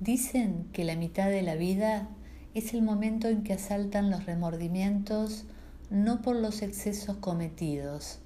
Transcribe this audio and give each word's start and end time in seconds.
Dicen 0.00 0.68
que 0.72 0.84
la 0.84 0.96
mitad 0.96 1.28
de 1.28 1.42
la 1.42 1.54
vida 1.54 2.08
es 2.54 2.74
el 2.74 2.82
momento 2.82 3.28
en 3.28 3.42
que 3.44 3.52
asaltan 3.52 4.10
los 4.10 4.26
remordimientos 4.26 5.44
no 5.88 6.20
por 6.22 6.36
los 6.36 6.62
excesos 6.62 7.16
cometidos, 7.18 8.18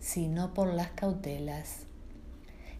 sino 0.00 0.52
por 0.52 0.74
las 0.74 0.90
cautelas. 0.90 1.86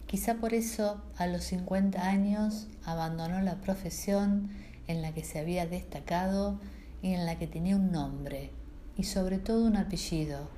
Quizá 0.06 0.34
por 0.34 0.54
eso 0.54 1.02
a 1.16 1.26
los 1.26 1.44
50 1.44 2.06
años 2.06 2.66
abandonó 2.84 3.40
la 3.40 3.60
profesión 3.60 4.50
en 4.86 5.02
la 5.02 5.14
que 5.14 5.24
se 5.24 5.38
había 5.38 5.66
destacado 5.66 6.58
y 7.00 7.14
en 7.14 7.24
la 7.24 7.38
que 7.38 7.46
tenía 7.46 7.76
un 7.76 7.92
nombre 7.92 8.50
y 8.96 9.04
sobre 9.04 9.38
todo 9.38 9.64
un 9.64 9.76
apellido. 9.76 10.48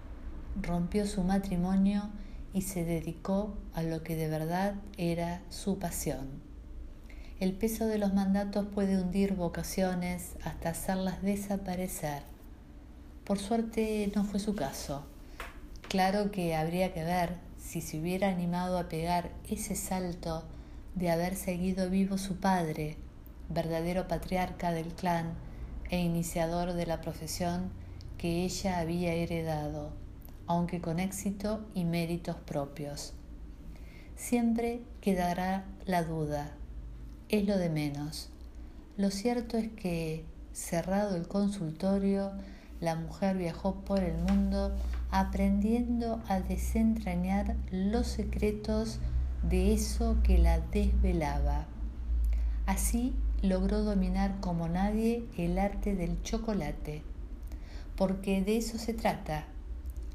Rompió 0.61 1.07
su 1.07 1.23
matrimonio 1.23 2.11
y 2.53 2.62
se 2.62 2.85
dedicó 2.85 3.57
a 3.75 3.82
lo 3.82 4.03
que 4.03 4.16
de 4.16 4.29
verdad 4.29 4.75
era 4.96 5.43
su 5.51 5.79
pasión. 5.79 6.54
El 7.41 7.53
peso 7.53 7.87
de 7.87 7.98
los 7.98 8.14
mandatos 8.14 8.64
puede 8.73 8.96
hundir 8.96 9.35
vocaciones 9.35 10.36
hasta 10.45 10.68
hacerlas 10.68 11.21
desaparecer. 11.21 12.22
Por 13.25 13.40
suerte 13.40 14.13
no 14.14 14.22
fue 14.22 14.39
su 14.39 14.54
caso. 14.54 15.04
Claro 15.89 16.31
que 16.31 16.54
habría 16.54 16.95
que 16.95 17.03
ver 17.03 17.35
si 17.59 17.81
se 17.81 17.99
hubiera 17.99 18.29
animado 18.29 18.79
a 18.79 18.89
pegar 18.89 19.32
ese 19.49 19.75
salto 19.75 20.45
de 20.95 21.11
haber 21.11 21.35
seguido 21.35 21.90
vivo 21.90 22.18
su 22.18 22.36
padre, 22.36 22.99
verdadero 23.48 24.07
patriarca 24.07 24.71
del 24.71 24.95
clan 24.95 25.35
e 25.90 25.98
iniciador 25.98 26.75
de 26.75 26.87
la 26.87 27.01
profesión 27.01 27.73
que 28.17 28.45
ella 28.45 28.79
había 28.79 29.12
heredado, 29.12 29.90
aunque 30.46 30.81
con 30.81 31.01
éxito 31.01 31.67
y 31.75 31.85
méritos 31.85 32.37
propios. 32.37 33.12
Siempre 34.14 34.83
quedará 35.01 35.64
la 35.84 36.05
duda 36.05 36.53
es 37.39 37.47
lo 37.47 37.59
de 37.59 37.69
menos. 37.69 38.29
Lo 38.97 39.11
cierto 39.11 39.56
es 39.56 39.69
que, 39.70 40.25
cerrado 40.53 41.17
el 41.17 41.27
consultorio, 41.27 42.31
la 42.81 42.95
mujer 42.95 43.37
viajó 43.37 43.75
por 43.81 44.05
el 44.05 44.17
mundo 44.19 44.73
aprendiendo 45.11 46.23
a 46.29 46.41
desentrañar 46.41 47.57
los 47.73 48.07
secretos 48.07 49.01
de 49.43 49.75
eso 49.75 50.19
que 50.23 50.39
la 50.39 50.61
desvelaba. 50.61 51.67
Así 52.67 53.15
logró 53.43 53.83
dominar 53.83 54.41
como 54.41 54.69
nadie 54.69 55.25
el 55.37 55.59
arte 55.59 55.97
del 55.97 56.23
chocolate, 56.23 57.03
porque 57.97 58.43
de 58.43 58.59
eso 58.59 58.79
se 58.79 58.95
trata, 58.95 59.47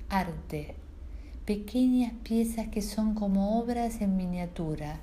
arte, 0.08 0.76
pequeñas 1.46 2.14
piezas 2.24 2.70
que 2.70 2.82
son 2.82 3.14
como 3.14 3.60
obras 3.60 4.00
en 4.00 4.16
miniatura, 4.16 5.02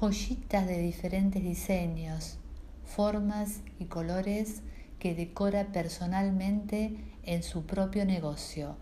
joyitas 0.00 0.64
de 0.68 0.78
diferentes 0.78 1.42
diseños, 1.42 2.38
formas 2.84 3.62
y 3.80 3.86
colores 3.86 4.62
que 5.00 5.16
decora 5.16 5.72
personalmente 5.72 6.96
en 7.24 7.42
su 7.42 7.66
propio 7.66 8.04
negocio, 8.04 8.76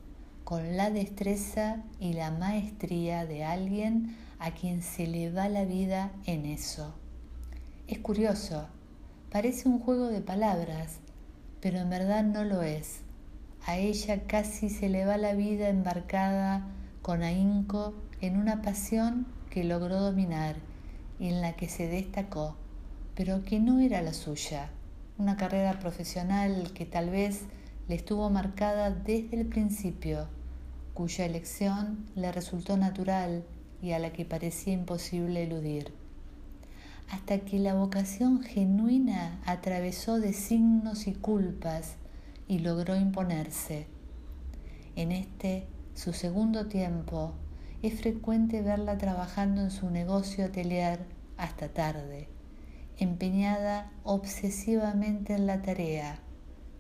con 0.45 0.77
la 0.77 0.91
destreza 0.91 1.83
y 2.01 2.13
la 2.13 2.31
maestría 2.31 3.25
de 3.25 3.45
alguien 3.45 4.15
a 4.39 4.51
quien 4.51 4.83
se 4.83 5.07
le 5.07 5.33
va 5.33 5.49
la 5.49 5.65
vida 5.65 6.13
en 6.27 6.45
eso. 6.45 6.95
Es 7.89 7.99
curioso, 8.01 8.67
parece 9.31 9.71
un 9.71 9.79
juego 9.79 10.09
de 10.09 10.21
palabras, 10.21 10.99
pero 11.63 11.79
en 11.79 11.89
verdad 11.89 12.25
no 12.25 12.45
lo 12.45 12.61
es. 12.61 13.01
A 13.65 13.79
ella 13.79 14.27
casi 14.27 14.69
se 14.69 14.91
le 14.91 15.07
va 15.07 15.17
la 15.17 15.33
vida 15.33 15.71
embarcada 15.71 16.67
con 17.01 17.23
ahínco 17.23 17.95
en 18.21 18.37
una 18.37 18.61
pasión 18.61 19.27
que 19.49 19.65
logró 19.65 19.99
dominar 19.99 20.57
en 21.21 21.41
la 21.41 21.55
que 21.55 21.69
se 21.69 21.89
destacó, 21.89 22.57
pero 23.15 23.45
que 23.45 23.59
no 23.59 23.81
era 23.81 24.03
la 24.03 24.13
suya, 24.13 24.71
una 25.19 25.37
carrera 25.37 25.79
profesional 25.79 26.73
que 26.75 26.85
tal 26.85 27.11
vez 27.11 27.43
le 27.89 27.95
estuvo 27.95 28.29
marcada 28.31 28.91
desde 28.91 29.41
el 29.41 29.47
principio, 29.47 30.29
cuya 30.95 31.25
elección 31.25 32.07
le 32.15 32.33
resultó 32.33 32.77
natural 32.77 33.45
y 33.81 33.93
a 33.93 33.99
la 33.99 34.13
que 34.13 34.25
parecía 34.25 34.73
imposible 34.73 35.45
eludir, 35.45 35.93
hasta 37.11 37.39
que 37.41 37.59
la 37.59 37.75
vocación 37.75 38.43
genuina 38.43 39.41
atravesó 39.47 40.19
de 40.19 40.33
signos 40.33 41.07
y 41.07 41.13
culpas 41.13 41.97
y 42.49 42.59
logró 42.59 42.97
imponerse. 42.97 43.87
En 44.97 45.13
este, 45.13 45.67
su 45.95 46.13
segundo 46.13 46.67
tiempo, 46.67 47.33
es 47.83 48.01
frecuente 48.01 48.63
verla 48.63 48.99
trabajando 48.99 49.61
en 49.61 49.71
su 49.71 49.91
negocio 49.91 50.47
atelier 50.47 51.16
hasta 51.37 51.69
tarde, 51.69 52.29
empeñada 52.99 53.93
obsesivamente 54.05 55.35
en 55.35 55.47
la 55.47 55.63
tarea, 55.63 56.21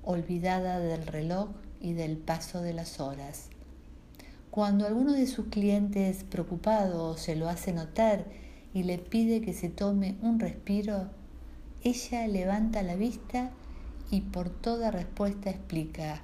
olvidada 0.02 0.78
del 0.78 1.06
reloj 1.06 1.50
y 1.80 1.92
del 1.92 2.16
paso 2.16 2.62
de 2.62 2.72
las 2.72 3.00
horas. 3.00 3.50
Cuando 4.50 4.86
alguno 4.86 5.12
de 5.12 5.26
sus 5.26 5.46
clientes 5.46 6.24
preocupado 6.24 7.16
se 7.16 7.36
lo 7.36 7.48
hace 7.48 7.72
notar 7.72 8.24
y 8.72 8.84
le 8.84 8.98
pide 8.98 9.40
que 9.40 9.52
se 9.52 9.68
tome 9.68 10.16
un 10.22 10.40
respiro, 10.40 11.10
ella 11.82 12.26
levanta 12.26 12.82
la 12.82 12.96
vista 12.96 13.50
y 14.10 14.22
por 14.22 14.48
toda 14.48 14.90
respuesta 14.90 15.50
explica, 15.50 16.22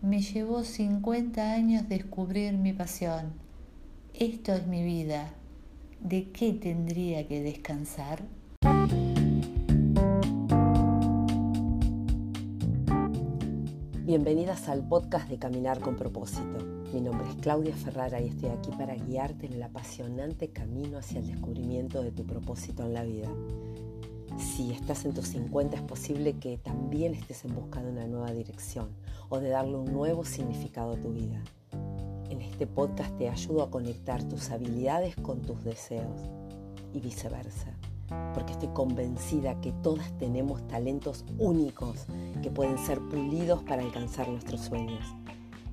me 0.00 0.22
llevó 0.22 0.64
50 0.64 1.52
años 1.52 1.88
descubrir 1.88 2.54
mi 2.54 2.72
pasión 2.72 3.50
esto 4.14 4.52
es 4.52 4.66
mi 4.66 4.82
vida, 4.84 5.32
¿de 6.00 6.30
qué 6.32 6.52
tendría 6.54 7.26
que 7.28 7.42
descansar? 7.42 8.22
Bienvenidas 14.04 14.68
al 14.68 14.88
podcast 14.88 15.28
de 15.28 15.38
Caminar 15.38 15.80
con 15.80 15.96
propósito. 15.96 16.64
Mi 16.92 17.00
nombre 17.00 17.28
es 17.28 17.36
Claudia 17.36 17.76
Ferrara 17.76 18.20
y 18.20 18.28
estoy 18.28 18.48
aquí 18.48 18.70
para 18.76 18.96
guiarte 18.96 19.46
en 19.46 19.52
el 19.52 19.62
apasionante 19.62 20.48
camino 20.48 20.98
hacia 20.98 21.20
el 21.20 21.28
descubrimiento 21.28 22.02
de 22.02 22.10
tu 22.10 22.24
propósito 22.24 22.82
en 22.84 22.94
la 22.94 23.04
vida. 23.04 23.28
Si 24.38 24.72
estás 24.72 25.04
en 25.04 25.14
tus 25.14 25.28
50 25.28 25.76
es 25.76 25.82
posible 25.82 26.32
que 26.38 26.58
también 26.58 27.14
estés 27.14 27.44
en 27.44 27.54
busca 27.54 27.82
de 27.82 27.90
una 27.90 28.06
nueva 28.06 28.32
dirección 28.32 28.88
o 29.28 29.38
de 29.38 29.50
darle 29.50 29.76
un 29.76 29.92
nuevo 29.92 30.24
significado 30.24 30.94
a 30.94 30.96
tu 30.96 31.12
vida. 31.12 31.40
En 32.30 32.40
este 32.42 32.68
podcast 32.68 33.18
te 33.18 33.28
ayudo 33.28 33.64
a 33.64 33.70
conectar 33.70 34.22
tus 34.22 34.50
habilidades 34.50 35.16
con 35.16 35.42
tus 35.42 35.64
deseos 35.64 36.20
y 36.94 37.00
viceversa, 37.00 37.74
porque 38.34 38.52
estoy 38.52 38.68
convencida 38.68 39.60
que 39.60 39.72
todas 39.82 40.16
tenemos 40.16 40.64
talentos 40.68 41.24
únicos 41.38 42.06
que 42.40 42.50
pueden 42.50 42.78
ser 42.78 43.00
pulidos 43.00 43.64
para 43.64 43.82
alcanzar 43.82 44.28
nuestros 44.28 44.60
sueños. 44.60 45.04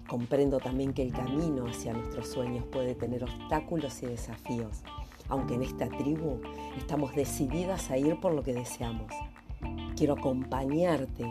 Comprendo 0.09 0.57
también 0.57 0.93
que 0.93 1.03
el 1.03 1.13
camino 1.13 1.67
hacia 1.67 1.93
nuestros 1.93 2.27
sueños 2.27 2.65
puede 2.65 2.95
tener 2.95 3.23
obstáculos 3.23 4.01
y 4.01 4.07
desafíos, 4.07 4.81
aunque 5.29 5.53
en 5.53 5.61
esta 5.61 5.87
tribu 5.87 6.41
estamos 6.75 7.13
decididas 7.13 7.91
a 7.91 7.99
ir 7.99 8.19
por 8.19 8.33
lo 8.33 8.41
que 8.41 8.53
deseamos. 8.53 9.13
Quiero 9.95 10.13
acompañarte 10.13 11.23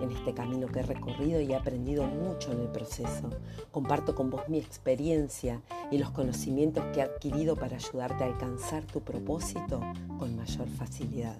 en 0.00 0.10
este 0.10 0.34
camino 0.34 0.66
que 0.66 0.80
he 0.80 0.82
recorrido 0.82 1.40
y 1.40 1.52
he 1.52 1.56
aprendido 1.56 2.04
mucho 2.04 2.52
en 2.52 2.60
el 2.60 2.68
proceso. 2.68 3.30
Comparto 3.70 4.14
con 4.14 4.30
vos 4.30 4.48
mi 4.48 4.58
experiencia 4.58 5.60
y 5.90 5.98
los 5.98 6.10
conocimientos 6.10 6.84
que 6.92 7.00
he 7.00 7.02
adquirido 7.02 7.56
para 7.56 7.76
ayudarte 7.76 8.24
a 8.24 8.26
alcanzar 8.26 8.84
tu 8.84 9.00
propósito 9.00 9.80
con 10.18 10.36
mayor 10.36 10.68
facilidad. 10.68 11.36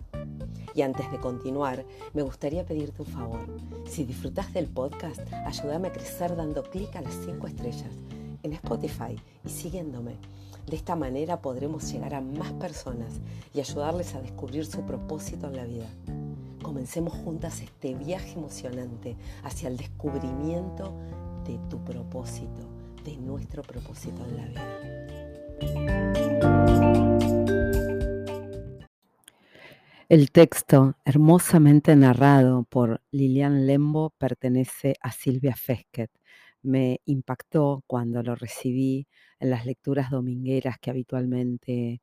Y 0.74 0.82
antes 0.82 1.10
de 1.10 1.18
continuar, 1.18 1.84
me 2.12 2.22
gustaría 2.22 2.64
pedirte 2.64 3.02
un 3.02 3.08
favor. 3.08 3.40
Si 3.88 4.04
disfrutas 4.04 4.52
del 4.52 4.66
podcast, 4.66 5.20
ayúdame 5.32 5.88
a 5.88 5.92
crecer 5.92 6.36
dando 6.36 6.62
clic 6.62 6.94
a 6.96 7.00
las 7.00 7.14
5 7.24 7.46
estrellas 7.46 7.92
en 8.42 8.52
Spotify 8.52 9.16
y 9.44 9.48
siguiéndome. 9.48 10.16
De 10.66 10.76
esta 10.76 10.94
manera 10.94 11.40
podremos 11.40 11.90
llegar 11.90 12.14
a 12.14 12.20
más 12.20 12.52
personas 12.52 13.20
y 13.52 13.60
ayudarles 13.60 14.14
a 14.14 14.20
descubrir 14.20 14.64
su 14.64 14.82
propósito 14.82 15.48
en 15.48 15.56
la 15.56 15.64
vida 15.64 15.88
comencemos 16.70 17.12
juntas 17.14 17.60
este 17.62 17.96
viaje 17.96 18.34
emocionante 18.34 19.16
hacia 19.42 19.68
el 19.68 19.76
descubrimiento 19.76 20.96
de 21.44 21.58
tu 21.68 21.84
propósito, 21.84 22.70
de 23.02 23.16
nuestro 23.16 23.64
propósito 23.64 24.24
en 24.24 24.36
la 24.36 24.46
vida. 24.46 24.78
El 30.08 30.30
texto, 30.30 30.94
hermosamente 31.04 31.96
narrado 31.96 32.62
por 32.62 33.02
Lilian 33.10 33.66
Lembo, 33.66 34.10
pertenece 34.10 34.94
a 35.00 35.10
Silvia 35.10 35.56
Fesket. 35.56 36.12
Me 36.62 37.00
impactó 37.04 37.82
cuando 37.88 38.22
lo 38.22 38.36
recibí 38.36 39.08
en 39.40 39.50
las 39.50 39.66
lecturas 39.66 40.08
domingueras 40.08 40.78
que 40.78 40.90
habitualmente 40.90 42.00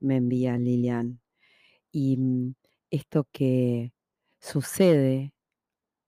me 0.00 0.16
envía 0.16 0.58
Lilian. 0.58 1.20
Y 1.92 2.16
mm, 2.16 2.54
esto 2.90 3.28
que 3.30 3.92
sucede 4.40 5.32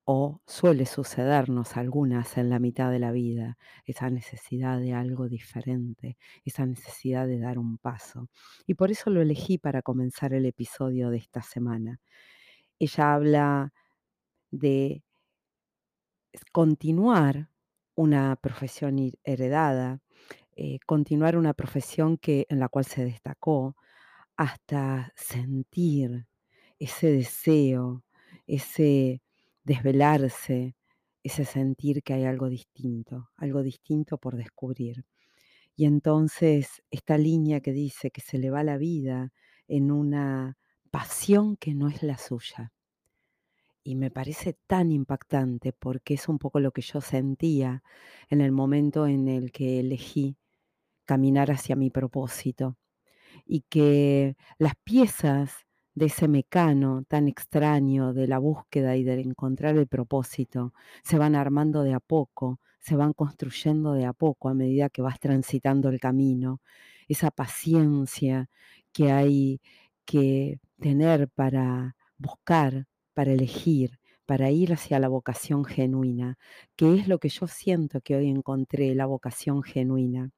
o 0.05 0.41
suele 0.47 0.87
sucedernos 0.87 1.77
algunas 1.77 2.37
en 2.38 2.50
la 2.50 2.59
mitad 2.59 2.91
de 2.91 2.99
la 2.99 3.12
vida, 3.12 3.59
esa 3.87 4.11
necesidad 4.11 4.81
de 4.81 4.94
algo 4.94 5.29
diferente, 5.29 6.19
esa 6.44 6.67
necesidad 6.67 7.27
de 7.29 7.38
dar 7.41 7.59
un 7.59 7.79
paso. 7.79 8.29
Y 8.67 8.75
por 8.75 8.91
eso 8.91 9.11
lo 9.11 9.23
elegí 9.23 9.59
para 9.59 9.82
comenzar 9.82 10.35
el 10.35 10.47
episodio 10.47 11.11
de 11.11 11.19
esta 11.19 11.43
semana. 11.43 12.00
Ella 12.81 13.15
habla 13.15 13.73
de 14.50 15.03
continuar 16.53 17.50
una 17.94 18.37
profesión 18.37 19.12
heredada, 19.25 20.00
eh, 20.56 20.79
continuar 20.87 21.37
una 21.37 21.55
profesión 21.55 22.17
que, 22.19 22.47
en 22.49 22.61
la 22.61 22.69
cual 22.69 22.85
se 22.85 23.05
destacó, 23.05 23.76
hasta 24.37 25.12
sentir 25.17 26.26
ese 26.79 27.09
deseo, 27.12 28.05
ese 28.50 29.23
desvelarse, 29.64 30.75
ese 31.23 31.44
sentir 31.44 32.02
que 32.02 32.14
hay 32.14 32.25
algo 32.25 32.49
distinto, 32.49 33.31
algo 33.37 33.62
distinto 33.62 34.19
por 34.19 34.37
descubrir. 34.37 35.05
Y 35.76 35.87
entonces 35.87 36.82
esta 36.91 37.17
línea 37.17 37.61
que 37.61 37.73
dice 37.73 38.11
que 38.11 38.20
se 38.20 38.38
le 38.38 38.50
va 38.50 38.64
la 38.64 38.76
vida 38.76 39.32
en 39.69 39.91
una 39.91 40.58
pasión 40.91 41.56
que 41.56 41.75
no 41.75 41.88
es 41.88 42.02
la 42.02 42.19
suya. 42.19 42.73
Y 43.82 43.94
me 43.94 44.11
parece 44.11 44.58
tan 44.67 44.91
impactante 44.91 45.73
porque 45.73 46.14
es 46.14 46.29
un 46.29 46.38
poco 46.38 46.61
lo 46.61 46.73
que 46.73 46.82
yo 46.82 47.00
sentía 47.00 47.82
en 48.29 48.41
el 48.41 48.52
momento 48.52 49.06
en 49.06 49.29
el 49.29 49.52
que 49.52 49.81
elegí 49.81 50.37
caminar 51.06 51.50
hacia 51.50 51.76
mi 51.76 51.91
propósito. 51.91 52.76
Y 53.47 53.62
que 53.70 54.37
las 54.58 54.75
piezas 54.85 55.67
de 55.95 56.07
ese 56.07 56.29
mecano 56.29 57.05
tan 57.09 57.29
extraño 57.29 58.13
de 58.13 58.29
la 58.29 58.39
búsqueda 58.39 58.97
y 58.97 59.05
de 59.05 59.21
encontrar 59.21 59.77
el 59.77 59.87
propósito 59.87 60.73
se 61.03 61.19
van 61.19 61.35
armando 61.35 61.83
de 61.83 61.95
a 61.95 62.01
poco, 62.01 62.61
se 62.79 62.97
van 62.97 63.13
construyendo 63.13 63.93
de 63.93 64.07
a 64.07 64.13
poco 64.13 64.49
a 64.49 64.55
medida 64.55 64.89
que 64.89 65.03
vas 65.03 65.21
transitando 65.21 65.89
el 65.89 66.01
camino. 66.01 66.61
Esa 67.09 67.31
paciencia 67.31 68.49
que 68.93 69.13
hay 69.13 69.61
que 70.05 70.61
tener 70.81 71.29
para 71.29 71.97
buscar, 72.19 72.87
para 73.15 73.33
elegir, 73.33 73.99
para 74.27 74.51
ir 74.51 74.73
hacia 74.73 75.01
la 75.01 75.09
vocación 75.09 75.65
genuina, 75.65 76.39
que 76.77 76.95
es 76.95 77.09
lo 77.09 77.19
que 77.19 77.29
yo 77.29 77.47
siento 77.49 78.01
que 78.01 78.17
hoy 78.17 78.29
encontré, 78.29 78.95
la 78.95 79.07
vocación 79.07 79.63
genuina. 79.63 80.31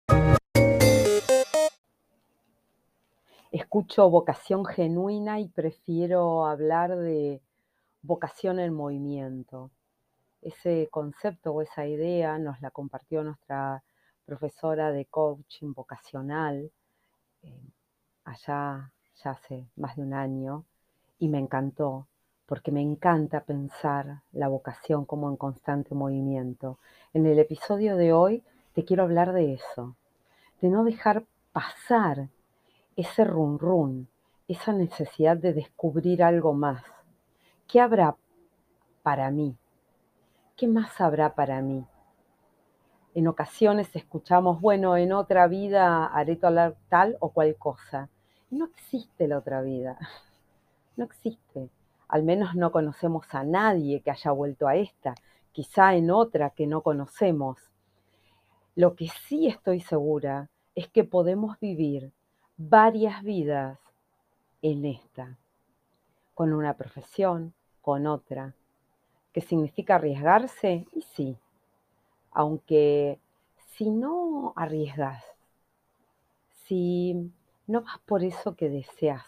Escucho 3.53 4.09
vocación 4.09 4.65
genuina 4.65 5.39
y 5.39 5.49
prefiero 5.49 6.47
hablar 6.47 6.97
de 6.97 7.43
vocación 8.01 8.59
en 8.59 8.73
movimiento. 8.73 9.71
Ese 10.41 10.89
concepto 10.91 11.53
o 11.53 11.63
esa 11.63 11.87
idea 11.87 12.39
nos 12.39 12.61
la 12.63 12.71
compartió 12.71 13.23
nuestra 13.23 13.85
profesora 14.25 14.91
de 14.91 15.05
coaching 15.05 15.75
vocacional 15.75 16.73
eh, 17.43 17.61
allá 18.25 18.91
ya 19.23 19.31
hace 19.31 19.69
más 19.77 19.97
de 19.97 20.03
un 20.03 20.15
año 20.15 20.65
y 21.19 21.29
me 21.29 21.39
encantó 21.39 22.07
porque 22.47 22.73
me 22.73 22.81
encanta 22.81 23.45
pensar 23.45 24.23
la 24.33 24.49
vocación 24.49 25.05
como 25.05 25.29
en 25.29 25.37
constante 25.37 25.95
movimiento. 25.95 26.79
En 27.13 27.27
el 27.27 27.39
episodio 27.39 27.97
de 27.97 28.15
hoy 28.15 28.43
te 28.75 28.85
quiero 28.85 29.03
hablar 29.03 29.33
de 29.33 29.53
eso, 29.55 29.95
de 30.63 30.69
no 30.69 30.85
dejar 30.85 31.25
pasar 31.53 32.29
ese 32.97 33.25
run 33.25 33.59
run, 33.59 34.09
esa 34.49 34.73
necesidad 34.73 35.37
de 35.37 35.53
descubrir 35.53 36.23
algo 36.23 36.53
más. 36.53 36.83
¿Qué 37.67 37.81
habrá 37.81 38.17
para 39.03 39.31
mí? 39.31 39.57
¿Qué 40.57 40.69
más 40.69 41.01
habrá 41.01 41.35
para 41.35 41.63
mí? 41.63 41.87
En 43.15 43.29
ocasiones 43.29 43.95
escuchamos, 43.95 44.61
bueno, 44.61 44.97
en 44.97 45.13
otra 45.13 45.47
vida 45.47 46.07
haré 46.07 46.37
tal 46.37 47.17
o 47.21 47.31
cual 47.31 47.57
cosa. 47.57 48.09
No 48.51 48.67
existe 48.67 49.29
la 49.29 49.39
otra 49.39 49.63
vida. 49.63 49.99
No 50.95 51.07
existe. 51.07 51.71
Al 52.07 52.23
menos 52.23 52.55
no 52.55 52.71
conocemos 52.71 53.25
a 53.31 53.45
nadie 53.45 54.03
que 54.03 54.11
haya 54.11 54.31
vuelto 54.31 54.69
a 54.69 54.77
esta, 54.77 55.15
quizá 55.51 55.95
en 55.95 56.11
otra 56.11 56.51
que 56.51 56.67
no 56.67 56.83
conocemos. 56.83 57.57
Lo 58.75 58.95
que 58.95 59.09
sí 59.09 59.49
estoy 59.49 59.81
segura 59.81 60.51
es 60.75 60.89
que 60.89 61.05
podemos 61.05 61.59
vivir 61.61 62.13
varias 62.57 63.23
vidas 63.23 63.79
en 64.63 64.85
esta, 64.85 65.39
con 66.35 66.53
una 66.53 66.75
profesión, 66.75 67.55
con 67.81 68.07
otra. 68.07 68.55
¿Qué 69.33 69.41
significa 69.41 69.97
arriesgarse? 69.97 70.87
Y 70.93 71.03
sí, 71.03 71.37
aunque 72.31 73.19
si 73.73 73.91
no 73.91 74.53
arriesgas, 74.57 75.25
si 76.67 77.33
no 77.67 77.83
vas 77.83 77.99
por 78.07 78.23
eso 78.23 78.55
que 78.55 78.69
deseas 78.69 79.25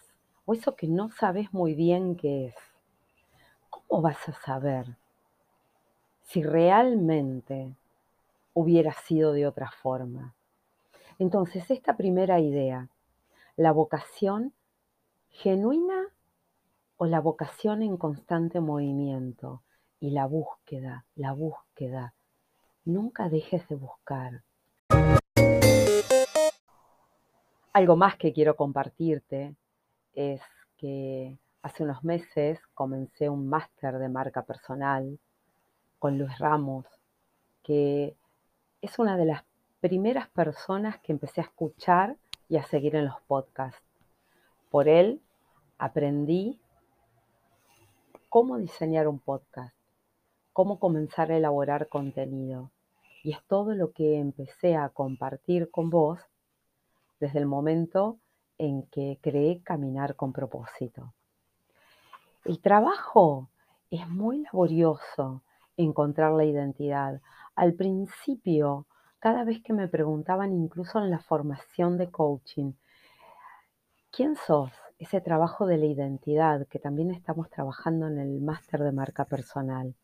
o 0.47 0.55
eso 0.55 0.77
que 0.77 0.87
no 0.87 1.11
sabes 1.11 1.53
muy 1.53 1.75
bien 1.75 2.17
qué 2.17 2.47
es, 2.47 2.55
¿cómo 3.71 4.03
vas 4.03 4.29
a 4.29 4.33
saber 4.33 4.97
si 6.23 6.43
realmente 6.43 7.75
hubiera 8.53 8.93
sido 8.93 9.33
de 9.33 9.47
otra 9.47 9.71
forma? 9.71 10.35
Entonces, 11.19 11.71
esta 11.71 11.97
primera 11.97 12.41
idea, 12.41 12.89
la 13.57 13.71
vocación 13.71 14.53
genuina 15.31 16.09
o 16.97 17.07
la 17.07 17.21
vocación 17.21 17.83
en 17.83 17.97
constante 17.97 18.61
movimiento 18.61 19.63
y 20.01 20.11
la 20.11 20.27
búsqueda, 20.27 21.05
la 21.15 21.33
búsqueda. 21.33 22.15
Nunca 22.85 23.29
dejes 23.29 23.67
de 23.69 23.77
buscar. 23.77 24.43
Algo 27.73 27.97
más 27.97 28.17
que 28.17 28.33
quiero 28.33 28.57
compartirte 28.57 29.55
es 30.15 30.41
que 30.77 31.39
hace 31.63 31.83
unos 31.85 32.05
meses 32.05 32.61
comencé 32.75 33.29
un 33.29 33.49
máster 33.49 33.99
de 33.99 34.09
marca 34.09 34.43
personal 34.43 35.19
con 35.99 36.19
Luis 36.19 36.39
Ramos, 36.39 36.87
que 37.63 38.17
es 38.83 38.99
una 38.99 39.17
de 39.17 39.25
las 39.25 39.45
primeras 39.81 40.29
personas 40.29 40.99
que 41.01 41.13
empecé 41.13 41.41
a 41.41 41.45
escuchar 41.45 42.17
y 42.49 42.57
a 42.57 42.65
seguir 42.65 42.97
en 42.97 43.07
los 43.07 43.21
podcasts. 43.23 43.83
Por 44.71 44.89
él 44.89 45.23
aprendí 45.79 46.61
cómo 48.29 48.59
diseñar 48.59 49.09
un 49.09 49.19
podcast, 49.19 49.77
cómo 50.53 50.79
comenzar 50.79 51.31
a 51.31 51.37
elaborar 51.37 51.89
contenido. 51.89 52.71
Y 53.23 53.33
es 53.33 53.43
todo 53.47 53.75
lo 53.75 53.93
que 53.93 54.19
empecé 54.19 54.77
a 54.77 54.89
compartir 54.89 55.71
con 55.71 55.91
vos 55.91 56.21
desde 57.21 57.39
el 57.39 57.47
momento 57.47 58.19
en 58.59 58.83
que 58.89 59.19
creé 59.23 59.63
Caminar 59.63 60.17
con 60.17 60.33
propósito. 60.33 61.15
El 62.45 62.61
trabajo 62.61 63.49
es 63.91 64.09
muy 64.09 64.43
laborioso 64.43 65.43
encontrar 65.77 66.33
la 66.33 66.45
identidad. 66.45 67.21
Al 67.55 67.75
principio 67.75 68.87
cada 69.25 69.43
vez 69.43 69.63
que 69.63 69.73
me 69.73 69.89
preguntaban, 69.89 70.53
incluso 70.53 70.99
en 70.99 71.11
la 71.11 71.19
formación 71.19 71.97
de 71.97 72.11
coaching, 72.11 72.73
¿quién 74.11 74.37
sos? 74.37 74.71
Ese 74.99 75.23
trabajo 75.23 75.65
de 75.65 75.79
la 75.79 75.87
identidad 75.87 76.67
que 76.67 76.79
también 76.79 77.11
estamos 77.11 77.49
trabajando 77.49 78.07
en 78.07 78.19
el 78.19 78.43
máster 78.43 78.81
de 78.81 78.93
marca 78.93 79.25
personal. 79.25 79.95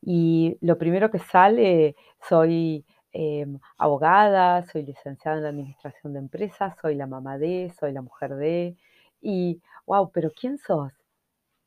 Y 0.00 0.56
lo 0.60 0.78
primero 0.78 1.10
que 1.10 1.18
sale, 1.18 1.96
soy 2.28 2.84
em, 3.12 3.58
abogada, 3.76 4.62
soy 4.66 4.84
licenciada 4.84 5.38
en 5.38 5.42
la 5.42 5.48
administración 5.48 6.12
de 6.12 6.20
empresas, 6.20 6.76
soy 6.80 6.94
la 6.94 7.08
mamá 7.08 7.38
de, 7.38 7.74
soy 7.80 7.90
la 7.90 8.02
mujer 8.02 8.36
de, 8.36 8.76
y 9.20 9.60
wow, 9.84 10.12
pero 10.12 10.30
¿quién 10.30 10.58
sos? 10.58 10.92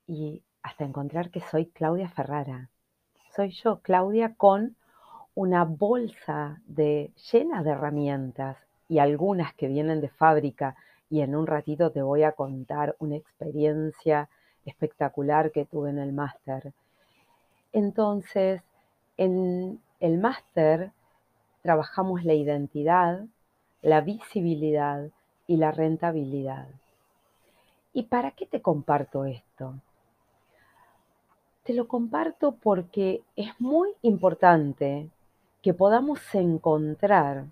Y 0.08 0.42
hasta 0.64 0.86
encontrar 0.86 1.32
que 1.32 1.42
soy 1.42 1.66
Claudia 1.66 2.08
Ferrara. 2.08 2.70
Soy 3.36 3.50
yo, 3.52 3.82
Claudia, 3.82 4.36
con 4.36 4.78
una 5.36 5.66
bolsa 5.66 6.62
de, 6.66 7.12
llena 7.32 7.62
de 7.62 7.72
herramientas 7.72 8.58
y 8.88 9.00
algunas 9.00 9.54
que 9.54 9.68
vienen 9.68 10.00
de 10.00 10.10
fábrica 10.10 10.76
y 11.10 11.22
en 11.22 11.36
un 11.36 11.46
ratito 11.46 11.92
te 11.92 12.02
voy 12.02 12.24
a 12.24 12.32
contar 12.32 12.96
una 13.00 13.18
experiencia 13.18 14.30
espectacular 14.66 15.52
que 15.52 15.66
tuve 15.66 15.90
en 15.90 16.00
el 16.00 16.14
máster. 16.14 16.74
Entonces, 17.74 18.62
en 19.18 19.82
el 20.00 20.18
máster 20.18 20.92
trabajamos 21.62 22.24
la 22.24 22.34
identidad, 22.34 23.26
la 23.82 24.02
visibilidad 24.02 25.10
y 25.48 25.58
la 25.58 25.72
rentabilidad. 25.72 26.68
¿Y 27.94 28.04
para 28.04 28.32
qué 28.32 28.46
te 28.46 28.62
comparto 28.62 29.26
esto? 29.26 29.76
Te 31.64 31.74
lo 31.74 31.88
comparto 31.88 32.56
porque 32.56 33.24
es 33.36 33.50
muy 33.60 33.90
importante 34.02 35.10
que 35.66 35.74
podamos 35.74 36.20
encontrar 36.36 37.46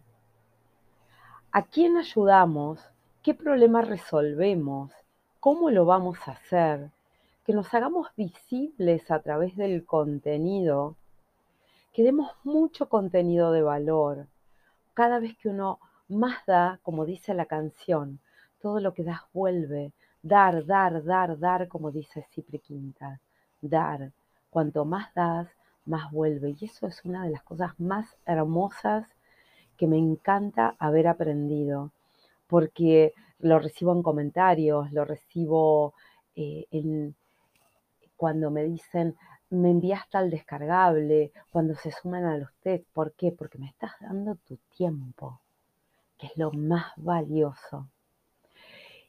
a 1.51 1.63
quién 1.63 1.97
ayudamos, 1.97 2.79
qué 3.23 3.33
problema 3.33 3.81
resolvemos, 3.81 4.91
cómo 5.39 5.71
lo 5.71 5.85
vamos 5.85 6.19
a 6.27 6.33
hacer, 6.33 6.91
que 7.43 7.53
nos 7.53 7.73
hagamos 7.73 8.09
visibles 8.15 9.09
a 9.09 9.19
través 9.23 9.55
del 9.55 9.83
contenido, 9.83 10.95
que 11.91 12.03
demos 12.03 12.29
mucho 12.43 12.87
contenido 12.87 13.51
de 13.51 13.63
valor. 13.63 14.27
Cada 14.93 15.17
vez 15.17 15.35
que 15.35 15.49
uno 15.49 15.79
más 16.07 16.45
da, 16.45 16.79
como 16.83 17.07
dice 17.07 17.33
la 17.33 17.47
canción, 17.47 18.19
todo 18.61 18.79
lo 18.79 18.93
que 18.93 19.03
das 19.03 19.21
vuelve. 19.33 19.91
Dar, 20.21 20.67
dar, 20.67 21.03
dar, 21.03 21.39
dar, 21.39 21.67
como 21.67 21.89
dice 21.89 22.27
Cipri 22.29 22.59
Quinta. 22.59 23.19
Dar. 23.59 24.11
Cuanto 24.51 24.85
más 24.85 25.11
das, 25.15 25.47
más 25.85 26.11
vuelve. 26.11 26.55
Y 26.59 26.65
eso 26.65 26.87
es 26.87 27.03
una 27.05 27.25
de 27.25 27.31
las 27.31 27.43
cosas 27.43 27.79
más 27.79 28.17
hermosas 28.25 29.07
que 29.77 29.87
me 29.87 29.97
encanta 29.97 30.75
haber 30.79 31.07
aprendido, 31.07 31.91
porque 32.47 33.13
lo 33.39 33.59
recibo 33.59 33.93
en 33.93 34.03
comentarios, 34.03 34.91
lo 34.91 35.05
recibo 35.05 35.93
eh, 36.35 36.65
cuando 38.15 38.51
me 38.51 38.63
dicen, 38.63 39.15
me 39.49 39.69
enviaste 39.71 40.17
al 40.17 40.29
descargable, 40.29 41.31
cuando 41.51 41.75
se 41.75 41.91
suman 41.91 42.25
a 42.25 42.37
los 42.37 42.53
test. 42.61 42.85
¿Por 42.93 43.13
qué? 43.13 43.31
Porque 43.31 43.57
me 43.57 43.67
estás 43.67 43.91
dando 43.99 44.35
tu 44.35 44.57
tiempo, 44.75 45.41
que 46.17 46.27
es 46.27 46.37
lo 46.37 46.51
más 46.51 46.93
valioso. 46.97 47.87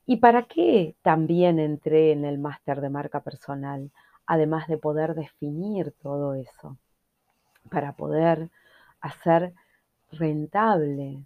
¿Y 0.07 0.17
para 0.17 0.43
qué 0.43 0.97
también 1.03 1.59
entré 1.59 2.13
en 2.13 2.25
el 2.25 2.39
máster 2.39 2.81
de 2.81 2.91
marca 2.91 3.21
personal? 3.21 3.91
Además 4.27 4.69
de 4.69 4.79
poder 4.79 5.15
definir 5.15 5.93
todo 6.03 6.35
eso, 6.35 6.79
para 7.71 7.93
poder 7.93 8.51
hacer 9.01 9.55
rentable 10.13 11.25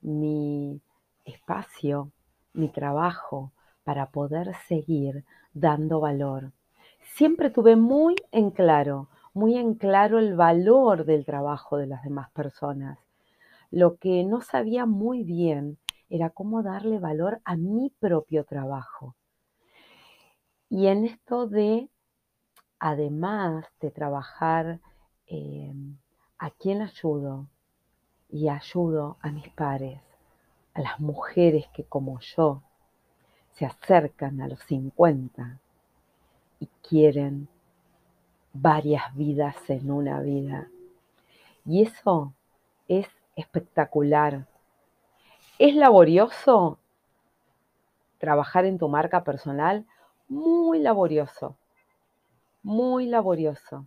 mi 0.00 0.80
espacio, 1.24 2.10
mi 2.52 2.68
trabajo, 2.68 3.52
para 3.84 4.10
poder 4.10 4.54
seguir 4.68 5.24
dando 5.54 6.00
valor. 6.00 6.52
Siempre 7.14 7.50
tuve 7.50 7.76
muy 7.76 8.16
en 8.32 8.50
claro, 8.50 9.08
muy 9.32 9.56
en 9.56 9.74
claro 9.74 10.18
el 10.18 10.34
valor 10.34 11.04
del 11.04 11.24
trabajo 11.24 11.76
de 11.76 11.86
las 11.86 12.02
demás 12.02 12.30
personas. 12.30 12.98
Lo 13.70 13.96
que 13.96 14.24
no 14.24 14.40
sabía 14.40 14.86
muy 14.86 15.22
bien 15.22 15.78
era 16.08 16.30
cómo 16.30 16.62
darle 16.62 16.98
valor 16.98 17.40
a 17.44 17.56
mi 17.56 17.90
propio 17.90 18.44
trabajo. 18.44 19.14
Y 20.68 20.86
en 20.86 21.04
esto 21.04 21.46
de, 21.46 21.88
además 22.78 23.66
de 23.80 23.90
trabajar 23.90 24.80
eh, 25.26 25.72
a 26.38 26.50
quién 26.50 26.82
ayudo 26.82 27.46
y 28.28 28.48
ayudo 28.48 29.16
a 29.20 29.30
mis 29.30 29.48
pares, 29.50 30.00
a 30.74 30.80
las 30.80 31.00
mujeres 31.00 31.66
que 31.74 31.84
como 31.84 32.20
yo 32.20 32.62
se 33.52 33.66
acercan 33.66 34.40
a 34.40 34.48
los 34.48 34.60
50 34.64 35.58
y 36.60 36.68
quieren 36.88 37.48
varias 38.52 39.14
vidas 39.14 39.56
en 39.68 39.90
una 39.90 40.20
vida. 40.20 40.68
Y 41.64 41.82
eso 41.82 42.34
es 42.88 43.08
espectacular 43.34 44.46
¿Es 45.58 45.74
laborioso 45.74 46.78
trabajar 48.18 48.66
en 48.66 48.76
tu 48.76 48.88
marca 48.90 49.24
personal? 49.24 49.86
Muy 50.28 50.80
laborioso, 50.80 51.56
muy 52.66 53.06
laborioso. 53.06 53.86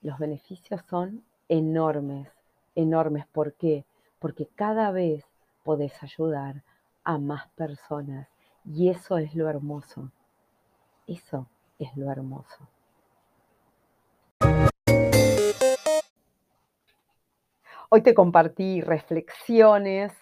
Los 0.00 0.18
beneficios 0.18 0.80
son 0.88 1.26
enormes, 1.50 2.26
enormes. 2.74 3.26
¿Por 3.26 3.52
qué? 3.52 3.84
Porque 4.18 4.48
cada 4.54 4.90
vez 4.92 5.26
podés 5.62 6.02
ayudar 6.02 6.64
a 7.04 7.18
más 7.18 7.48
personas 7.48 8.28
y 8.64 8.88
eso 8.88 9.18
es 9.18 9.34
lo 9.34 9.46
hermoso. 9.50 10.10
Eso 11.06 11.50
es 11.78 11.94
lo 11.94 12.10
hermoso. 12.10 12.66
Hoy 17.90 18.02
te 18.02 18.14
compartí 18.14 18.80
reflexiones 18.80 20.14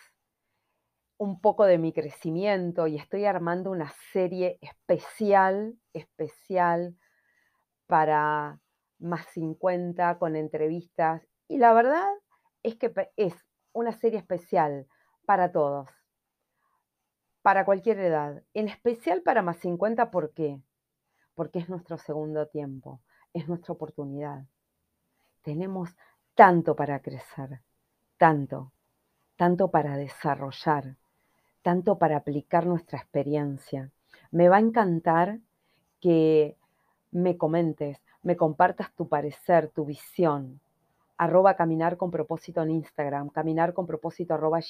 un 1.18 1.40
poco 1.40 1.66
de 1.66 1.78
mi 1.78 1.92
crecimiento 1.92 2.88
y 2.88 2.96
estoy 2.96 3.26
armando 3.26 3.70
una 3.70 3.92
serie 4.12 4.58
especial, 4.60 5.76
especial 5.92 6.96
para 7.90 8.58
más 8.98 9.26
50 9.34 10.18
con 10.18 10.36
entrevistas. 10.36 11.22
Y 11.48 11.58
la 11.58 11.74
verdad 11.74 12.08
es 12.62 12.76
que 12.76 12.90
es 13.16 13.34
una 13.72 13.92
serie 13.92 14.18
especial 14.18 14.86
para 15.26 15.52
todos, 15.52 15.90
para 17.42 17.66
cualquier 17.66 17.98
edad, 17.98 18.42
en 18.54 18.68
especial 18.68 19.20
para 19.20 19.42
más 19.42 19.58
50, 19.58 20.10
¿por 20.10 20.32
qué? 20.32 20.62
Porque 21.34 21.58
es 21.58 21.68
nuestro 21.68 21.98
segundo 21.98 22.48
tiempo, 22.48 23.02
es 23.34 23.46
nuestra 23.48 23.74
oportunidad. 23.74 24.46
Tenemos 25.42 25.90
tanto 26.34 26.74
para 26.74 27.02
crecer, 27.02 27.60
tanto, 28.16 28.72
tanto 29.36 29.70
para 29.70 29.98
desarrollar 29.98 30.96
tanto 31.62 31.98
para 31.98 32.16
aplicar 32.16 32.66
nuestra 32.66 32.98
experiencia. 32.98 33.90
Me 34.30 34.48
va 34.48 34.56
a 34.56 34.60
encantar 34.60 35.40
que 36.00 36.56
me 37.10 37.36
comentes, 37.36 37.98
me 38.22 38.36
compartas 38.36 38.94
tu 38.94 39.08
parecer, 39.08 39.68
tu 39.68 39.84
visión. 39.84 40.60
Arroba 41.16 41.54
caminar 41.54 41.96
con 41.96 42.10
propósito 42.10 42.62
en 42.62 42.70
Instagram, 42.70 43.28
caminar 43.28 43.74
con 43.74 43.86
propósito 43.86 44.34
arroba. 44.34 44.60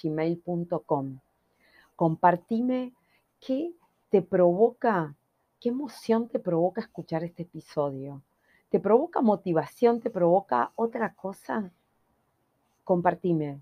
Compartime 1.97 2.93
qué 3.39 3.73
te 4.09 4.23
provoca, 4.23 5.15
qué 5.61 5.69
emoción 5.69 6.29
te 6.29 6.39
provoca 6.39 6.81
escuchar 6.81 7.25
este 7.25 7.43
episodio. 7.43 8.23
¿Te 8.69 8.81
provoca 8.81 9.21
motivación? 9.21 10.01
¿Te 10.01 10.11
provoca 10.11 10.73
otra 10.77 11.15
cosa? 11.15 11.71
Compartime. 12.85 13.61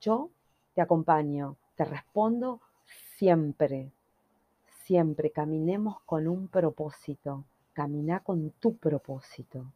Yo 0.00 0.30
te 0.74 0.80
acompaño 0.80 1.56
te 1.80 1.86
respondo 1.86 2.60
siempre, 3.16 3.90
siempre 4.84 5.30
caminemos 5.30 6.02
con 6.04 6.28
un 6.28 6.46
propósito, 6.46 7.46
camina 7.80 8.20
con 8.20 8.50
tu 8.60 8.76
propósito. 8.76 9.72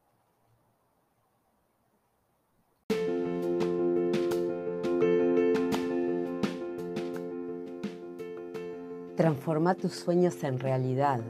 Transforma 9.17 9.75
tus 9.75 9.93
sueños 9.93 10.45
en 10.45 10.59
realidad, 10.59 11.23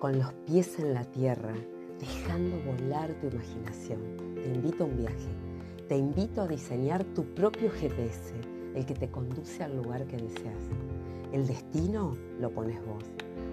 con 0.00 0.18
los 0.18 0.32
pies 0.46 0.80
en 0.80 0.94
la 0.94 1.04
tierra, 1.04 1.54
dejando 2.00 2.56
volar 2.64 3.14
tu 3.20 3.28
imaginación. 3.28 4.00
Te 4.34 4.48
invito 4.48 4.82
a 4.82 4.86
un 4.88 4.96
viaje, 4.96 5.30
te 5.88 5.96
invito 5.96 6.42
a 6.42 6.48
diseñar 6.48 7.04
tu 7.04 7.24
propio 7.36 7.70
GPS 7.70 8.34
el 8.74 8.84
que 8.84 8.94
te 8.94 9.08
conduce 9.08 9.62
al 9.62 9.76
lugar 9.76 10.04
que 10.08 10.16
deseas. 10.16 10.62
El 11.32 11.46
destino 11.46 12.16
lo 12.40 12.50
pones 12.50 12.84
vos. 12.84 13.04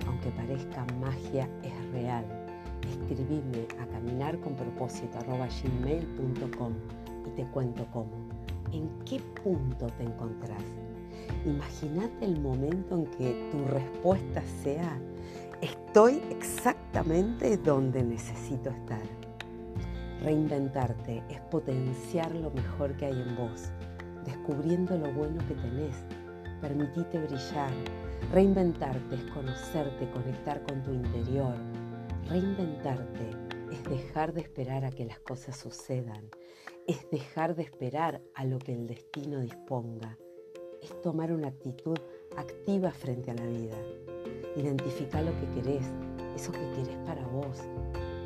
Aunque 0.08 0.32
parezca 0.32 0.88
magia, 1.00 1.48
es 1.62 1.92
real. 1.92 2.37
Escribime 3.02 3.68
a 3.80 3.86
caminar 3.88 4.40
con 4.40 4.56
propósito 4.56 5.18
gmail.com 5.20 6.74
y 7.26 7.30
te 7.36 7.44
cuento 7.52 7.86
cómo. 7.92 8.12
¿En 8.72 8.90
qué 9.06 9.20
punto 9.44 9.88
te 9.98 10.04
encontrás? 10.04 10.64
Imagínate 11.46 12.26
el 12.26 12.40
momento 12.40 12.96
en 12.96 13.06
que 13.06 13.50
tu 13.52 13.66
respuesta 13.66 14.42
sea, 14.64 15.00
estoy 15.62 16.22
exactamente 16.30 17.58
donde 17.58 18.04
necesito 18.04 18.70
estar. 18.70 19.04
Reinventarte 20.24 21.24
es 21.30 21.40
potenciar 21.42 22.34
lo 22.36 22.52
mejor 22.52 22.96
que 22.98 23.06
hay 23.06 23.22
en 23.22 23.36
vos 23.36 23.72
descubriendo 24.28 24.98
lo 24.98 25.12
bueno 25.14 25.40
que 25.48 25.56
tenés. 25.56 25.96
Permitite 26.62 27.20
brillar. 27.20 27.72
Reinventarte 28.32 29.16
es 29.16 29.24
conocerte, 29.32 30.10
conectar 30.12 30.62
con 30.64 30.84
tu 30.84 30.92
interior. 30.92 31.54
Reinventarte 32.30 33.30
es 33.72 33.84
dejar 33.86 34.34
de 34.34 34.42
esperar 34.42 34.84
a 34.84 34.92
que 34.92 35.06
las 35.06 35.18
cosas 35.20 35.56
sucedan. 35.56 36.30
Es 36.86 37.10
dejar 37.10 37.56
de 37.56 37.64
esperar 37.64 38.22
a 38.34 38.44
lo 38.44 38.60
que 38.60 38.74
el 38.74 38.86
destino 38.86 39.40
disponga. 39.40 40.18
Es 40.82 41.02
tomar 41.02 41.32
una 41.32 41.48
actitud 41.48 41.98
activa 42.36 42.92
frente 42.92 43.32
a 43.32 43.34
la 43.34 43.46
vida. 43.46 43.78
Identificar 44.58 45.24
lo 45.24 45.32
que 45.40 45.62
querés, 45.62 45.86
eso 46.36 46.52
que 46.52 46.70
querés 46.76 46.98
para 47.06 47.26
vos. 47.28 47.60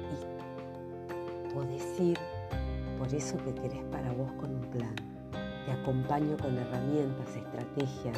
Y 0.09 1.53
podés 1.53 1.99
ir 1.99 2.17
por 2.97 3.13
eso 3.13 3.37
que 3.45 3.53
querés 3.53 3.83
para 3.91 4.11
vos 4.13 4.31
con 4.39 4.55
un 4.55 4.69
plan. 4.71 4.95
Te 5.65 5.71
acompaño 5.73 6.37
con 6.37 6.57
herramientas, 6.57 7.35
estrategias, 7.35 8.17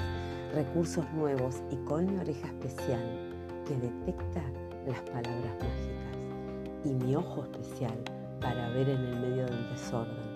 recursos 0.54 1.06
nuevos 1.12 1.62
y 1.72 1.76
con 1.84 2.06
mi 2.06 2.18
oreja 2.22 2.48
especial 2.48 3.34
que 3.68 3.76
detecta 3.76 4.44
las 4.88 5.00
palabras 5.02 5.54
mágicas 5.60 6.04
y 6.84 6.90
mi 6.94 7.16
ojo 7.16 7.44
especial 7.44 7.98
para 8.42 8.70
ver 8.70 8.90
en 8.90 8.98
el 8.98 9.20
medio 9.20 9.46
del 9.46 9.70
desorden. 9.70 10.34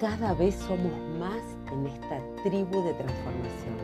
Cada 0.00 0.34
vez 0.34 0.54
somos 0.56 0.92
más 1.18 1.40
en 1.72 1.86
esta 1.86 2.20
tribu 2.42 2.82
de 2.82 2.92
transformación. 2.94 3.76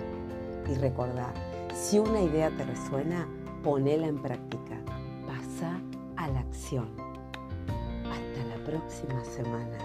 Y 0.69 0.75
recordá, 0.75 1.33
si 1.75 1.99
una 1.99 2.21
idea 2.21 2.51
te 2.51 2.65
resuena, 2.65 3.27
ponela 3.63 4.07
en 4.07 4.21
práctica. 4.21 4.79
Pasa 5.27 5.81
a 6.17 6.29
la 6.29 6.41
acción. 6.41 6.89
Hasta 8.11 8.45
la 8.49 8.65
próxima 8.65 9.25
semana. 9.25 9.79